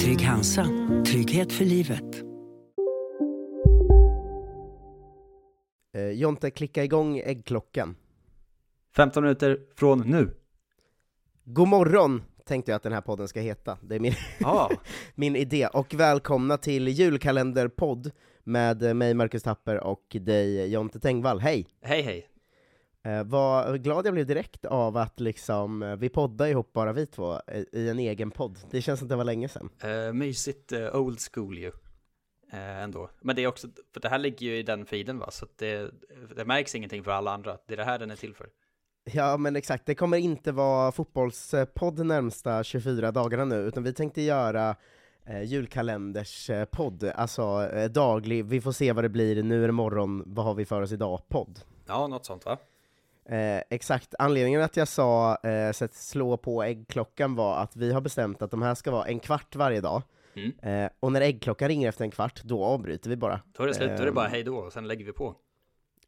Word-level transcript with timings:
Trygg 0.00 0.22
Hansa. 0.22 0.66
Trygghet 1.06 1.52
för 1.52 1.64
livet. 1.64 2.22
Eh, 5.94 6.10
Jonte, 6.10 6.50
klicka 6.50 6.84
igång 6.84 7.18
äggklockan. 7.18 7.96
15 8.96 9.22
minuter 9.22 9.60
från 9.76 10.00
nu. 10.00 10.36
God 11.44 11.68
morgon 11.68 12.22
tänkte 12.44 12.70
jag 12.70 12.76
att 12.76 12.82
den 12.82 12.92
här 12.92 13.00
podden 13.00 13.28
ska 13.28 13.40
heta. 13.40 13.78
Det 13.82 13.94
är 13.94 14.00
min, 14.00 14.14
Ja, 14.40 14.70
min 15.14 15.36
idé. 15.36 15.66
Och 15.66 15.94
välkomna 15.94 16.56
till 16.56 16.88
julkalenderpodd 16.88 18.10
med 18.44 18.96
mig, 18.96 19.14
Marcus 19.14 19.42
Tapper, 19.42 19.84
och 19.84 20.16
dig, 20.20 20.72
Jonte 20.72 21.00
Tengvall. 21.00 21.40
Hej! 21.40 21.66
hej 21.82 22.02
hej. 22.02 22.28
Eh, 23.06 23.24
vad 23.24 23.82
glad 23.82 24.06
jag 24.06 24.14
blev 24.14 24.26
direkt 24.26 24.64
av 24.64 24.96
att 24.96 25.20
liksom, 25.20 25.82
eh, 25.82 25.96
vi 25.96 26.08
poddar 26.08 26.46
ihop 26.46 26.72
bara 26.72 26.92
vi 26.92 27.06
två 27.06 27.40
eh, 27.46 27.62
i 27.72 27.88
en 27.88 27.98
egen 27.98 28.30
podd. 28.30 28.58
Det 28.70 28.82
känns 28.82 28.98
som 28.98 29.08
det 29.08 29.16
var 29.16 29.24
länge 29.24 29.48
sedan. 29.48 29.70
Uh, 29.84 30.12
mysigt 30.12 30.72
eh, 30.72 30.96
old 30.96 31.18
school 31.32 31.58
ju. 31.58 31.72
Eh, 32.52 32.82
ändå. 32.82 33.10
Men 33.20 33.36
det 33.36 33.42
är 33.42 33.46
också, 33.46 33.68
för 33.94 34.00
det 34.00 34.08
här 34.08 34.18
ligger 34.18 34.46
ju 34.46 34.58
i 34.58 34.62
den 34.62 34.86
feeden 34.86 35.18
va, 35.18 35.30
så 35.30 35.46
det, 35.56 35.90
det 36.36 36.44
märks 36.44 36.74
ingenting 36.74 37.04
för 37.04 37.10
alla 37.10 37.30
andra. 37.30 37.58
Det 37.66 37.74
är 37.74 37.76
det 37.76 37.84
här 37.84 37.98
den 37.98 38.10
är 38.10 38.16
till 38.16 38.34
för. 38.34 38.48
Ja 39.12 39.36
men 39.36 39.56
exakt, 39.56 39.86
det 39.86 39.94
kommer 39.94 40.16
inte 40.16 40.52
vara 40.52 40.92
fotbollspodd 40.92 42.06
närmsta 42.06 42.64
24 42.64 43.12
dagarna 43.12 43.44
nu, 43.44 43.56
utan 43.56 43.82
vi 43.82 43.92
tänkte 43.92 44.22
göra 44.22 44.76
eh, 45.26 45.42
julkalenderspodd, 45.42 47.04
alltså 47.14 47.68
eh, 47.72 47.90
daglig, 47.90 48.44
vi 48.44 48.60
får 48.60 48.72
se 48.72 48.92
vad 48.92 49.04
det 49.04 49.08
blir, 49.08 49.42
nu 49.42 49.62
är 49.62 49.68
det 49.68 49.72
morgon, 49.72 50.22
vad 50.26 50.44
har 50.44 50.54
vi 50.54 50.64
för 50.64 50.82
oss 50.82 50.92
idag-podd. 50.92 51.60
Ja, 51.86 52.06
något 52.06 52.24
sånt 52.24 52.46
va? 52.46 52.58
Eh, 53.28 53.62
exakt, 53.70 54.14
anledningen 54.18 54.62
att 54.62 54.76
jag 54.76 54.88
sa 54.88 55.36
eh, 55.36 55.72
sätt 55.72 55.94
slå 55.94 56.36
på 56.36 56.62
äggklockan 56.62 57.34
var 57.34 57.56
att 57.58 57.76
vi 57.76 57.92
har 57.92 58.00
bestämt 58.00 58.42
att 58.42 58.50
de 58.50 58.62
här 58.62 58.74
ska 58.74 58.90
vara 58.90 59.06
en 59.06 59.20
kvart 59.20 59.56
varje 59.56 59.80
dag, 59.80 60.02
Mm. 60.34 60.84
eh, 60.84 60.90
och 61.00 61.12
när 61.12 61.20
äggklockan 61.20 61.68
ringer 61.68 61.88
efter 61.88 62.04
en 62.04 62.10
kvart, 62.10 62.42
då 62.44 62.64
avbryter 62.64 63.10
vi 63.10 63.16
bara. 63.16 63.40
Då 63.56 63.62
är 63.62 63.66
det 63.66 63.74
slut, 63.74 63.90
då 63.96 64.02
är 64.02 64.06
det 64.06 64.12
bara 64.12 64.28
hej 64.28 64.42
då 64.42 64.56
och 64.56 64.72
sen 64.72 64.88
lägger 64.88 65.04
vi 65.04 65.12
på. 65.12 65.34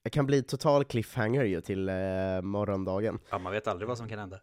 Det 0.02 0.10
kan 0.10 0.26
bli 0.26 0.42
total 0.42 0.84
cliffhanger 0.84 1.44
ju 1.44 1.60
till 1.60 1.88
eh, 1.88 1.94
morgondagen. 2.42 3.18
Ja, 3.30 3.38
man 3.38 3.52
vet 3.52 3.66
aldrig 3.68 3.88
vad 3.88 3.98
som 3.98 4.08
kan 4.08 4.18
hända. 4.18 4.40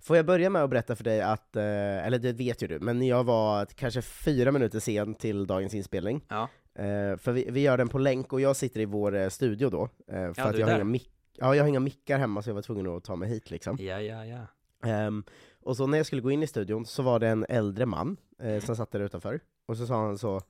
Får 0.00 0.16
jag 0.16 0.26
börja 0.26 0.50
med 0.50 0.62
att 0.62 0.70
berätta 0.70 0.96
för 0.96 1.04
dig 1.04 1.20
att, 1.22 1.56
eh, 1.56 2.06
eller 2.06 2.18
det 2.18 2.32
vet 2.32 2.62
ju 2.62 2.66
du, 2.66 2.78
men 2.78 3.02
jag 3.06 3.24
var 3.24 3.64
kanske 3.66 4.02
fyra 4.02 4.52
minuter 4.52 4.80
sen 4.80 5.14
till 5.14 5.46
dagens 5.46 5.74
inspelning. 5.74 6.24
Ja. 6.28 6.48
Eh, 6.74 7.16
för 7.16 7.32
vi, 7.32 7.46
vi 7.50 7.60
gör 7.60 7.76
den 7.78 7.88
på 7.88 7.98
länk, 7.98 8.32
och 8.32 8.40
jag 8.40 8.56
sitter 8.56 8.80
i 8.80 8.84
vår 8.84 9.16
eh, 9.16 9.28
studio 9.28 9.70
då, 9.70 9.82
eh, 9.82 9.88
för 10.14 10.34
Ja, 10.36 10.44
att 10.44 10.58
jag 10.58 10.66
har, 10.66 10.74
inga 10.74 10.84
mick- 10.84 11.10
ja, 11.38 11.54
jag 11.56 11.62
har 11.64 11.68
inga 11.68 11.80
mickar 11.80 12.18
hemma, 12.18 12.42
så 12.42 12.50
jag 12.50 12.54
var 12.54 12.62
tvungen 12.62 12.86
att 12.96 13.04
ta 13.04 13.16
mig 13.16 13.28
hit 13.28 13.50
liksom. 13.50 13.76
Ja, 13.80 14.00
ja, 14.00 14.24
ja. 14.26 14.46
Ehm, 14.88 15.24
och 15.62 15.76
så 15.76 15.86
när 15.86 15.98
jag 15.98 16.06
skulle 16.06 16.22
gå 16.22 16.30
in 16.30 16.42
i 16.42 16.46
studion 16.46 16.86
så 16.86 17.02
var 17.02 17.18
det 17.18 17.28
en 17.28 17.46
äldre 17.48 17.86
man 17.86 18.16
eh, 18.42 18.60
som 18.60 18.76
satt 18.76 18.90
där 18.90 19.00
utanför, 19.00 19.40
och 19.66 19.76
så 19.76 19.86
sa 19.86 19.94
han 20.06 20.18
så 20.18 20.40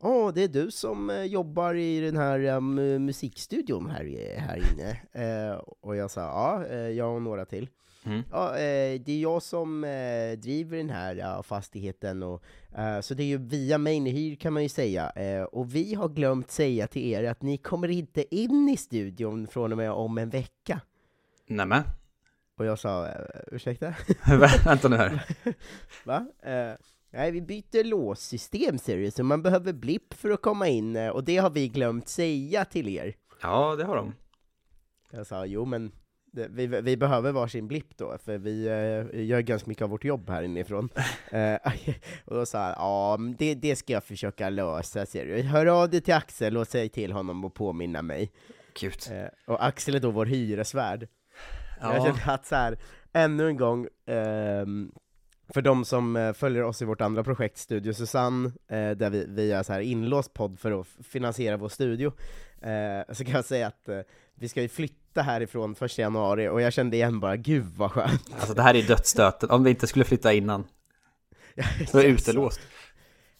Åh, 0.00 0.32
det 0.34 0.42
är 0.44 0.48
du 0.48 0.70
som 0.70 1.10
eh, 1.10 1.22
jobbar 1.22 1.74
i 1.74 2.00
den 2.00 2.16
här 2.16 2.38
mu- 2.38 2.98
musikstudion 2.98 3.90
här, 3.90 4.36
här 4.38 4.56
inne? 4.72 5.00
Eh, 5.12 5.56
och 5.80 5.96
jag 5.96 6.10
sa 6.10 6.20
ja, 6.20 6.66
eh, 6.66 6.88
jag 6.90 7.14
och 7.14 7.22
några 7.22 7.44
till. 7.44 7.68
Mm. 8.06 8.22
Ja, 8.32 8.48
eh, 8.56 9.00
det 9.00 9.12
är 9.12 9.20
jag 9.20 9.42
som 9.42 9.84
eh, 9.84 10.32
driver 10.38 10.76
den 10.76 10.90
här 10.90 11.14
ja, 11.16 11.42
fastigheten, 11.42 12.22
och, 12.22 12.42
eh, 12.78 13.00
så 13.00 13.14
det 13.14 13.22
är 13.22 13.26
ju 13.26 13.38
via 13.38 13.78
Mainhyr 13.78 14.36
kan 14.36 14.52
man 14.52 14.62
ju 14.62 14.68
säga. 14.68 15.10
Eh, 15.10 15.42
och 15.42 15.74
vi 15.74 15.94
har 15.94 16.08
glömt 16.08 16.50
säga 16.50 16.86
till 16.86 17.02
er 17.12 17.24
att 17.24 17.42
ni 17.42 17.56
kommer 17.58 17.88
inte 17.88 18.34
in 18.36 18.68
i 18.68 18.76
studion 18.76 19.46
från 19.46 19.72
och 19.72 19.78
med 19.78 19.90
om 19.92 20.18
en 20.18 20.30
vecka. 20.30 20.80
Nämen, 21.46 21.82
Och 22.58 22.64
jag 22.66 22.78
sa, 22.78 23.06
eh, 23.08 23.12
ursäkta? 23.52 23.94
vänta 24.64 24.88
nu 24.88 24.96
här. 24.96 25.24
Va? 26.04 26.26
Eh, 26.42 26.72
nej, 27.10 27.30
vi 27.30 27.42
byter 27.42 27.84
låssystem 27.84 28.78
ser 28.78 28.96
du, 28.96 29.10
så 29.10 29.24
man 29.24 29.42
behöver 29.42 29.72
blipp 29.72 30.14
för 30.14 30.30
att 30.30 30.42
komma 30.42 30.68
in, 30.68 30.96
eh, 30.96 31.08
och 31.08 31.24
det 31.24 31.36
har 31.36 31.50
vi 31.50 31.68
glömt 31.68 32.08
säga 32.08 32.64
till 32.64 32.88
er. 32.88 33.14
Ja, 33.42 33.76
det 33.76 33.84
har 33.84 33.96
de. 33.96 34.14
Jag 35.10 35.26
sa, 35.26 35.46
jo 35.46 35.64
men 35.64 35.92
vi, 36.32 36.66
vi 36.66 36.96
behöver 36.96 37.32
varsin 37.32 37.68
blipp 37.68 37.96
då, 37.96 38.18
för 38.18 38.38
vi 38.38 38.66
eh, 38.66 39.24
gör 39.24 39.40
ganska 39.40 39.68
mycket 39.68 39.82
av 39.82 39.90
vårt 39.90 40.04
jobb 40.04 40.30
här 40.30 40.42
inifrån. 40.42 40.88
Eh, 41.30 41.58
och 42.24 42.34
då 42.34 42.46
sa 42.46 42.58
han, 42.58 42.74
ja 42.76 43.18
det, 43.38 43.54
det 43.54 43.76
ska 43.76 43.92
jag 43.92 44.04
försöka 44.04 44.50
lösa, 44.50 45.06
ser 45.06 45.26
du. 45.26 45.42
Hör 45.42 45.66
av 45.66 45.90
dig 45.90 46.00
till 46.00 46.14
Axel 46.14 46.56
och 46.56 46.68
säg 46.68 46.88
till 46.88 47.12
honom 47.12 47.44
att 47.44 47.54
påminna 47.54 48.02
mig. 48.02 48.32
Gud. 48.80 48.92
Eh, 49.10 49.54
och 49.54 49.66
Axel 49.66 49.94
är 49.94 50.00
då 50.00 50.10
vår 50.10 50.26
hyresvärd. 50.26 51.08
Jag 51.80 51.96
Ja, 51.96 52.04
känner 52.04 52.34
att 52.34 52.46
så 52.46 52.54
här, 52.54 52.78
ännu 53.12 53.48
en 53.48 53.56
gång, 53.56 53.88
ehm, 54.06 54.92
för 55.48 55.62
de 55.62 55.84
som 55.84 56.16
eh, 56.16 56.32
följer 56.32 56.62
oss 56.62 56.82
i 56.82 56.84
vårt 56.84 57.00
andra 57.00 57.24
projekt, 57.24 57.58
Studio 57.58 57.92
Susanne, 57.92 58.46
eh, 58.68 58.90
där 58.90 59.10
vi, 59.10 59.26
vi 59.28 59.48
gör 59.48 59.62
så 59.62 59.72
här 59.72 59.80
inlåst 59.80 60.32
podd 60.34 60.58
för 60.58 60.80
att 60.80 60.86
finansiera 60.86 61.56
vår 61.56 61.68
studio, 61.68 62.12
eh, 62.62 63.14
så 63.14 63.24
kan 63.24 63.34
jag 63.34 63.44
säga 63.44 63.66
att 63.66 63.88
vi 64.34 64.48
ska 64.48 64.62
ju 64.62 64.68
flytta 64.68 65.05
härifrån 65.22 65.74
första 65.74 66.02
januari, 66.02 66.48
och 66.48 66.60
jag 66.60 66.72
kände 66.72 66.96
igen 66.96 67.20
bara, 67.20 67.36
gud 67.36 67.66
vad 67.76 67.92
skönt! 67.92 68.34
alltså 68.34 68.54
det 68.54 68.62
här 68.62 68.74
är 68.74 68.82
dödsstöten. 68.82 69.50
Om 69.50 69.64
vi 69.64 69.70
inte 69.70 69.86
skulle 69.86 70.04
flytta 70.04 70.32
innan, 70.32 70.64
då 71.92 71.98
är 71.98 72.04
utelåst. 72.04 72.60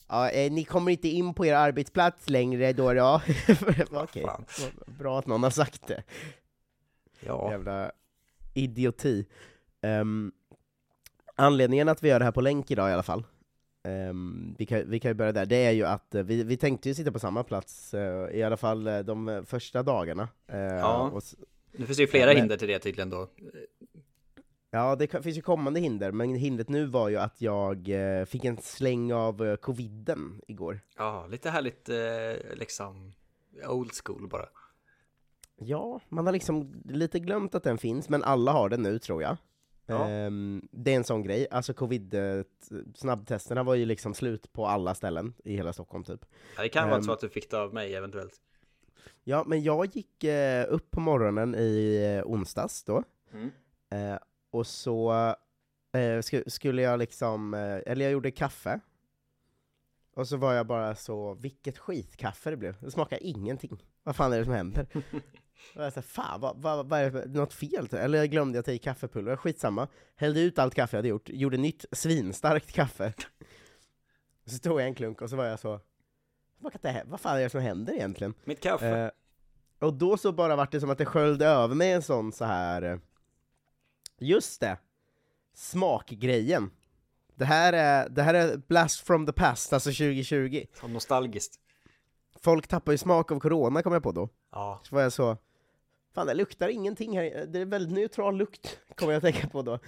Ja, 0.08 0.30
eh, 0.30 0.52
ni 0.52 0.64
kommer 0.64 0.92
inte 0.92 1.08
in 1.08 1.34
på 1.34 1.46
er 1.46 1.54
arbetsplats 1.54 2.30
längre 2.30 2.72
då 2.72 2.92
då? 2.92 3.20
Okej, 3.90 4.22
Fan. 4.22 4.44
bra 4.86 5.18
att 5.18 5.26
någon 5.26 5.42
har 5.42 5.50
sagt 5.50 5.86
det. 5.86 6.02
Ja, 7.20 7.50
Jävla 7.50 7.92
idioti. 8.54 9.26
Ehm, 9.82 10.32
anledningen 11.34 11.88
att 11.88 12.02
vi 12.02 12.08
gör 12.08 12.18
det 12.18 12.24
här 12.24 12.32
på 12.32 12.40
länk 12.40 12.70
idag 12.70 12.90
i 12.90 12.92
alla 12.92 13.02
fall, 13.02 13.24
ehm, 13.84 14.54
vi, 14.58 14.66
kan, 14.66 14.90
vi 14.90 15.00
kan 15.00 15.10
ju 15.10 15.14
börja 15.14 15.32
där, 15.32 15.46
det 15.46 15.66
är 15.66 15.70
ju 15.70 15.84
att 15.84 16.14
eh, 16.14 16.22
vi, 16.22 16.42
vi 16.42 16.56
tänkte 16.56 16.88
ju 16.88 16.94
sitta 16.94 17.12
på 17.12 17.18
samma 17.18 17.44
plats, 17.44 17.94
eh, 17.94 18.36
i 18.36 18.42
alla 18.42 18.56
fall 18.56 18.86
eh, 18.86 18.98
de 18.98 19.44
första 19.46 19.82
dagarna. 19.82 20.28
Ja. 20.46 21.10
och, 21.12 21.22
nu 21.76 21.86
finns 21.86 21.96
det 21.96 22.02
ju 22.02 22.06
flera 22.06 22.26
Men- 22.26 22.36
hinder 22.36 22.56
till 22.56 22.68
det 22.68 22.78
tydligen 22.78 23.10
då. 23.10 23.28
ja, 24.70 24.96
det 24.96 25.22
finns 25.22 25.36
ju 25.38 25.42
kommande 25.42 25.80
hinder, 25.80 26.12
men 26.12 26.34
hindret 26.34 26.68
nu 26.68 26.86
var 26.86 27.08
ju 27.08 27.16
att 27.16 27.40
jag 27.40 27.88
eh, 27.88 28.24
fick 28.24 28.44
en 28.44 28.58
släng 28.58 29.12
av 29.12 29.44
eh, 29.46 29.56
coviden 29.56 30.40
igår. 30.48 30.80
Ja, 30.96 31.26
lite 31.26 31.50
härligt 31.50 31.88
eh, 31.88 32.56
liksom 32.58 33.12
old 33.68 33.90
school 34.04 34.28
bara. 34.28 34.48
Ja, 35.58 36.00
man 36.08 36.26
har 36.26 36.32
liksom 36.32 36.82
lite 36.84 37.18
glömt 37.18 37.54
att 37.54 37.62
den 37.62 37.78
finns, 37.78 38.08
men 38.08 38.22
alla 38.24 38.52
har 38.52 38.68
den 38.68 38.82
nu 38.82 38.98
tror 38.98 39.22
jag. 39.22 39.36
Ja. 39.86 40.08
Ehm, 40.08 40.68
det 40.72 40.92
är 40.92 40.96
en 40.96 41.04
sån 41.04 41.22
grej, 41.22 41.46
alltså 41.50 41.74
covid, 41.74 42.14
snabbtesterna 42.94 43.62
var 43.62 43.74
ju 43.74 43.84
liksom 43.84 44.14
slut 44.14 44.52
på 44.52 44.66
alla 44.66 44.94
ställen 44.94 45.34
i 45.44 45.56
hela 45.56 45.72
Stockholm 45.72 46.04
typ. 46.04 46.24
Ja, 46.56 46.62
det 46.62 46.68
kan 46.68 46.88
vara 46.88 46.98
Ehm. 46.98 47.04
så 47.04 47.12
att 47.12 47.20
du 47.20 47.28
fick 47.28 47.50
det 47.50 47.58
av 47.60 47.74
mig 47.74 47.94
eventuellt. 47.94 48.40
Ja, 49.24 49.44
men 49.46 49.62
jag 49.62 49.86
gick 49.96 50.24
eh, 50.24 50.66
upp 50.68 50.90
på 50.90 51.00
morgonen 51.00 51.54
i 51.54 51.96
eh, 52.18 52.30
onsdags 52.30 52.82
då, 52.84 53.02
Mm. 53.32 53.50
eh, 53.90 54.18
och 54.50 54.66
så 54.66 55.12
eh, 55.92 55.98
sk- 55.98 56.48
skulle 56.48 56.82
jag 56.82 56.98
liksom, 56.98 57.54
eh, 57.54 57.78
eller 57.86 58.04
jag 58.04 58.12
gjorde 58.12 58.30
kaffe, 58.30 58.80
och 60.14 60.28
så 60.28 60.36
var 60.36 60.54
jag 60.54 60.66
bara 60.66 60.94
så, 60.94 61.34
vilket 61.34 61.78
skitkaffe 61.78 62.50
det 62.50 62.56
blev, 62.56 62.76
det 62.80 62.90
smakar 62.90 63.18
ingenting. 63.22 63.84
Vad 64.02 64.16
fan 64.16 64.32
är 64.32 64.38
det 64.38 64.44
som 64.44 64.54
händer? 64.54 64.86
Och 65.76 65.82
jag 65.84 65.92
sa, 65.92 66.02
fan, 66.02 66.40
vad, 66.40 66.56
vad, 66.62 66.88
vad 66.88 67.00
är 67.00 67.10
det 67.10 67.26
något 67.26 67.52
fel? 67.52 67.88
Eller 67.92 68.18
jag 68.18 68.30
glömde 68.30 68.58
jag 68.58 68.64
ta 68.64 68.70
i 68.72 68.78
kaffepulver, 68.78 69.36
skitsamma. 69.36 69.88
Hällde 70.16 70.40
ut 70.40 70.58
allt 70.58 70.74
kaffe 70.74 70.96
jag 70.96 70.98
hade 70.98 71.08
gjort, 71.08 71.28
gjorde 71.28 71.56
nytt 71.56 71.84
svinstarkt 71.92 72.72
kaffe. 72.72 73.12
Så 74.44 74.58
tog 74.58 74.80
jag 74.80 74.86
en 74.86 74.94
klunk 74.94 75.22
och 75.22 75.30
så 75.30 75.36
var 75.36 75.44
jag 75.44 75.60
så, 75.60 75.80
vad, 76.58 76.72
kan 76.72 76.80
det, 76.82 76.88
här- 76.90 77.04
vad 77.06 77.20
fan 77.20 77.36
är 77.36 77.40
det 77.42 77.50
som 77.50 77.60
händer 77.60 77.92
egentligen? 77.94 78.34
Mitt 78.44 78.60
kaffe. 78.60 78.98
Eh, 78.98 79.10
och 79.86 79.94
då 79.94 80.16
så 80.16 80.32
bara 80.32 80.56
vart 80.56 80.72
det 80.72 80.80
som 80.80 80.90
att 80.90 80.98
det 80.98 81.04
sköljde 81.04 81.46
över 81.46 81.74
mig 81.74 81.92
en 81.92 82.02
sån 82.02 82.32
så 82.32 82.44
här. 82.44 82.82
eh, 82.82 82.98
just 84.18 84.60
det, 84.60 84.76
smakgrejen. 85.54 86.70
Det 87.34 87.44
här 87.44 87.72
är, 87.72 88.08
det 88.08 88.22
här 88.22 88.34
är 88.34 88.56
blast 88.56 89.00
from 89.00 89.26
the 89.26 89.32
past, 89.32 89.72
alltså 89.72 89.90
2020. 89.90 90.64
Så 90.80 90.88
nostalgiskt. 90.88 91.54
Folk 92.42 92.68
tappar 92.68 92.92
ju 92.92 92.98
smak 92.98 93.32
av 93.32 93.40
corona 93.40 93.82
kom 93.82 93.92
jag 93.92 94.02
på 94.02 94.12
då. 94.12 94.28
Ja. 94.52 94.80
Så 94.82 94.94
var 94.94 95.02
jag 95.02 95.12
så, 95.12 95.36
fan 96.16 96.26
det 96.26 96.34
luktar 96.34 96.68
ingenting 96.68 97.16
här, 97.18 97.46
det 97.46 97.58
är 97.60 97.64
väldigt 97.64 97.92
neutral 97.92 98.36
lukt, 98.36 98.78
kommer 98.94 99.12
jag 99.12 99.16
att 99.26 99.32
tänka 99.34 99.48
på 99.48 99.62
då. 99.62 99.78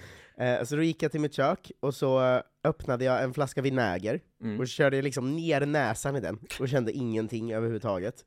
Eh, 0.43 0.63
så 0.63 0.75
då 0.75 0.81
gick 0.83 1.03
jag 1.03 1.11
till 1.11 1.21
mitt 1.21 1.33
kök, 1.33 1.71
och 1.79 1.95
så 1.95 2.21
eh, 2.25 2.41
öppnade 2.63 3.05
jag 3.05 3.23
en 3.23 3.33
flaska 3.33 3.61
vinäger, 3.61 4.21
Mm. 4.41 4.59
och 4.59 4.67
körde 4.67 5.01
liksom 5.01 5.35
ner 5.35 5.65
näsan 5.65 6.15
i 6.15 6.19
den, 6.19 6.39
och 6.59 6.69
kände 6.69 6.91
ingenting 6.91 7.53
överhuvudtaget. 7.53 8.25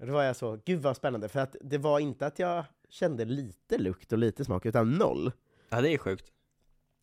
Och 0.00 0.06
då 0.06 0.12
var 0.12 0.22
jag 0.22 0.36
så, 0.36 0.58
gud 0.64 0.82
vad 0.82 0.96
spännande, 0.96 1.28
för 1.28 1.40
att 1.40 1.56
det 1.60 1.78
var 1.78 1.98
inte 2.00 2.26
att 2.26 2.38
jag 2.38 2.64
kände 2.88 3.24
lite 3.24 3.78
lukt 3.78 4.12
och 4.12 4.18
lite 4.18 4.44
smak, 4.44 4.66
utan 4.66 4.90
noll. 4.92 5.32
ja, 5.70 5.80
det 5.80 5.90
är 5.94 5.98
sjukt. 5.98 6.26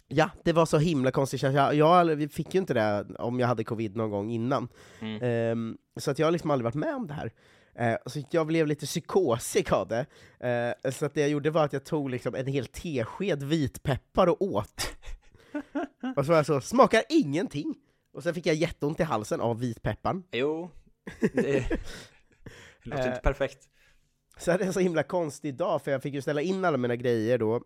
Ja, 0.08 0.30
det 0.44 0.54
var 0.54 0.66
så 0.66 0.78
himla 0.78 1.12
konstigt, 1.12 1.42
jag, 1.42 1.76
jag 1.76 2.32
fick 2.32 2.54
ju 2.54 2.60
inte 2.60 2.74
det 2.74 3.06
om 3.20 3.40
jag 3.40 3.48
hade 3.48 3.64
covid 3.64 3.96
någon 3.96 4.10
gång 4.10 4.32
innan. 4.32 4.68
Mm. 5.00 5.22
Ehm, 5.22 5.78
så 6.00 6.12
att 6.12 6.20
jag 6.20 6.28
har 6.28 6.32
liksom 6.32 6.52
aldrig 6.52 6.64
varit 6.64 6.76
med 6.76 6.96
om 6.96 7.08
det 7.08 7.14
här. 7.14 7.32
Eh, 7.78 7.96
så 8.06 8.24
jag 8.32 8.48
blev 8.48 8.68
lite 8.68 8.86
psykosig 8.86 9.74
av 9.74 9.88
det. 9.88 10.06
Eh, 10.84 10.92
så 10.92 11.06
att 11.06 11.14
det 11.14 11.22
jag 11.22 11.30
gjorde 11.30 11.50
var 11.50 11.66
att 11.66 11.74
jag 11.74 11.84
tog 11.86 12.10
liksom 12.10 12.36
en 12.36 12.48
hel 12.48 12.66
tesked 12.68 13.44
vitpeppar 13.44 14.28
och 14.28 14.42
åt. 14.42 14.96
och 16.16 16.26
så 16.26 16.32
var 16.32 16.36
jag 16.36 16.46
så, 16.46 16.62
smakar 16.62 17.04
ingenting! 17.10 17.76
Och 18.14 18.24
sen 18.24 18.34
fick 18.34 18.46
jag 18.46 18.56
jätteont 18.56 19.00
i 19.00 19.04
halsen 19.04 19.42
av 19.42 19.60
vitpepparn. 19.60 20.24
Jo, 20.32 20.72
det 21.34 21.70
låter 22.84 23.02
Eh. 23.04 23.08
inte 23.08 23.20
perfekt. 23.24 23.58
Så 24.38 24.52
det 24.52 24.64
är 24.64 24.68
en 24.68 24.74
så 24.74 24.80
himla 24.80 25.04
konstig 25.04 25.56
dag, 25.56 25.82
för 25.82 25.92
jag 25.92 26.02
fick 26.04 26.14
ju 26.14 26.22
ställa 26.22 26.42
in 26.42 26.66
alla 26.66 26.78
mina 26.78 26.96
grejer 26.96 27.38
då. 27.38 27.62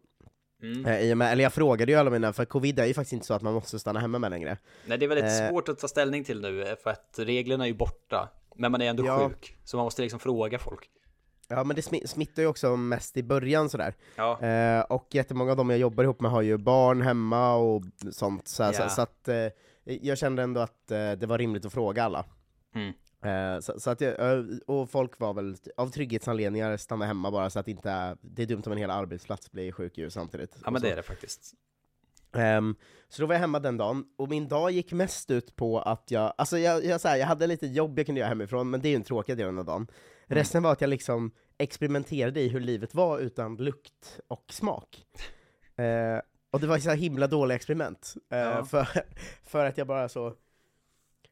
Mm. 0.63 0.85
Eh, 0.85 1.15
med, 1.15 1.31
eller 1.31 1.43
jag 1.43 1.53
frågade 1.53 1.91
ju 1.91 1.97
alla 1.97 2.09
mina, 2.09 2.33
för 2.33 2.45
covid 2.45 2.79
är 2.79 2.85
ju 2.85 2.93
faktiskt 2.93 3.13
inte 3.13 3.25
så 3.25 3.33
att 3.33 3.41
man 3.41 3.53
måste 3.53 3.79
stanna 3.79 3.99
hemma 3.99 4.19
med 4.19 4.31
längre. 4.31 4.57
Nej, 4.85 4.97
det 4.97 5.05
är 5.05 5.07
väldigt 5.07 5.41
Eh. 5.41 5.49
svårt 5.49 5.69
att 5.69 5.79
ta 5.79 5.87
ställning 5.87 6.23
till 6.23 6.41
nu, 6.41 6.63
eh, 6.63 6.75
för 6.83 6.89
att 6.89 7.15
reglerna 7.17 7.63
är 7.63 7.67
ju 7.67 7.73
borta. 7.73 8.29
Men 8.61 8.71
man 8.71 8.81
är 8.81 8.89
ändå 8.89 9.05
Ja. 9.05 9.29
sjuk, 9.29 9.57
så 9.63 9.77
man 9.77 9.83
måste 9.83 10.01
liksom 10.01 10.19
fråga 10.19 10.59
folk. 10.59 10.89
Ja 11.47 11.63
men 11.63 11.75
det 11.75 11.81
smi- 11.81 12.07
smittar 12.07 12.41
ju 12.41 12.47
också 12.47 12.75
mest 12.75 13.17
i 13.17 13.23
början 13.23 13.69
sådär. 13.69 13.93
Ja, 14.15 14.41
Eh, 14.41 14.81
och 14.81 15.07
jättemånga 15.11 15.51
av 15.51 15.57
dem 15.57 15.69
jag 15.69 15.79
jobbar 15.79 16.03
ihop 16.03 16.21
med 16.21 16.31
har 16.31 16.41
ju 16.41 16.57
barn 16.57 17.01
hemma 17.01 17.55
och 17.55 17.83
sånt, 18.11 18.47
så, 18.47 18.63
Ja. 18.63 18.73
så, 18.73 18.89
så 18.89 19.01
att 19.01 19.27
eh, 19.27 19.47
jag 19.83 20.17
kände 20.17 20.43
ändå 20.43 20.61
att 20.61 20.91
eh, 20.91 21.11
det 21.11 21.25
var 21.25 21.37
rimligt 21.37 21.65
att 21.65 21.73
fråga 21.73 22.03
alla. 22.03 22.25
Mm. 22.75 22.93
Eh, 23.55 23.59
så, 23.59 23.79
så 23.79 23.89
att 23.89 24.01
jag, 24.01 24.19
eh, 24.37 24.43
och 24.67 24.89
folk 24.89 25.19
var 25.19 25.33
väl 25.33 25.55
av 25.77 25.87
trygghetsanledningar 25.89 26.77
stanna 26.77 27.05
hemma 27.05 27.31
bara 27.31 27.49
så 27.49 27.59
att 27.59 27.67
inte, 27.67 28.17
det 28.21 28.41
är 28.41 28.47
dumt 28.47 28.63
om 28.65 28.71
en 28.71 28.77
hel 28.77 28.91
arbetsplats 28.91 29.51
blir 29.51 29.71
sjuk 29.71 29.97
ju 29.97 30.09
samtidigt. 30.09 30.57
ja 30.65 30.71
men 30.71 30.81
det 30.81 30.91
är 30.91 30.95
det 30.95 31.03
faktiskt. 31.03 31.53
Ehm, 32.33 32.75
så 33.09 33.21
då 33.21 33.25
var 33.27 33.35
jag 33.35 33.39
hemma 33.39 33.59
den 33.59 33.77
dagen, 33.77 34.05
och 34.17 34.29
min 34.29 34.47
dag 34.47 34.71
gick 34.71 34.91
mest 34.93 35.31
ut 35.31 35.55
på 35.55 35.79
att 35.79 36.11
jag, 36.11 36.33
alltså 36.37 36.57
jag, 36.57 36.85
jag, 36.85 37.01
så 37.01 37.07
här, 37.07 37.17
jag 37.17 37.27
hade 37.27 37.47
lite 37.47 37.67
jobb 37.67 37.99
jag 37.99 38.05
kunde 38.05 38.19
göra 38.21 38.29
hemifrån, 38.29 38.69
men 38.69 38.81
det 38.81 38.87
är 38.87 38.89
ju 38.89 38.95
en 38.95 39.03
tråkig 39.03 39.37
del 39.37 39.57
av 39.59 39.65
dagen. 39.65 39.87
Resten 40.25 40.63
var 40.63 40.71
att 40.71 40.81
jag 40.81 40.89
liksom 40.89 41.31
experimenterade 41.57 42.41
i 42.41 42.47
hur 42.47 42.59
livet 42.59 42.93
var 42.95 43.19
utan 43.19 43.55
lukt 43.55 44.19
och 44.27 44.45
smak. 44.49 45.05
Eh, 45.75 46.21
och 46.51 46.59
det 46.59 46.67
var 46.67 46.77
så 46.77 46.91
himla 46.91 47.27
dåliga 47.27 47.55
experiment, 47.55 48.13
eh, 48.31 48.37
Ja. 48.39 48.65
för, 48.65 48.87
för 49.43 49.65
att 49.65 49.77
jag 49.77 49.87
bara 49.87 50.09
så, 50.09 50.33